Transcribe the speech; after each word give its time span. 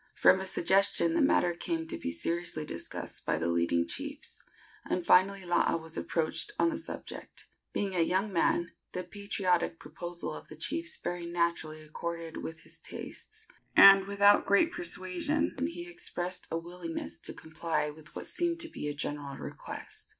From 0.15 0.39
a 0.39 0.45
suggestion 0.47 1.13
the 1.13 1.21
matter 1.21 1.53
came 1.53 1.85
to 1.85 1.95
be 1.95 2.09
seriously 2.09 2.65
discussed 2.65 3.23
by 3.23 3.37
the 3.37 3.45
leading 3.45 3.85
chiefs, 3.85 4.41
and 4.83 5.05
finally 5.05 5.45
Laa 5.45 5.77
was 5.77 5.95
approached 5.95 6.53
on 6.57 6.69
the 6.69 6.77
subject. 6.79 7.45
Being 7.71 7.95
a 7.95 7.99
young 8.01 8.33
man, 8.33 8.71
the 8.93 9.03
patriotic 9.03 9.77
proposal 9.77 10.33
of 10.33 10.47
the 10.47 10.55
chiefs 10.55 10.97
very 10.97 11.27
naturally 11.27 11.83
accorded 11.83 12.37
with 12.37 12.61
his 12.61 12.79
tastes, 12.79 13.45
and, 13.77 14.07
without 14.07 14.47
great 14.47 14.71
persuasion, 14.71 15.55
he 15.67 15.87
expressed 15.87 16.47
a 16.49 16.57
willingness 16.57 17.19
to 17.19 17.31
comply 17.35 17.91
with 17.91 18.15
what 18.15 18.27
seemed 18.27 18.59
to 18.61 18.69
be 18.69 18.87
a 18.87 18.95
general 18.95 19.37
request. 19.37 20.09